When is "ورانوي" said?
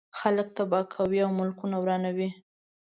1.79-2.29